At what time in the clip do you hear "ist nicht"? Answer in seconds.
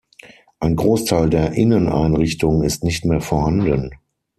2.63-3.05